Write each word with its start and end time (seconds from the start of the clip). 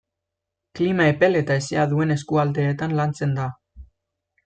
Klima 0.79 1.05
epel 1.09 1.39
eta 1.43 1.59
hezea 1.61 1.85
duten 1.93 2.17
eskualdeetan 2.17 2.99
lantzen 3.01 3.41
da. 3.41 3.51